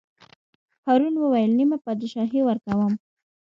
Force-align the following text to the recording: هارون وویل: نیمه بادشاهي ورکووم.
هارون 0.85 1.15
وویل: 1.17 1.51
نیمه 1.59 1.77
بادشاهي 1.83 2.41
ورکووم. 2.45 2.93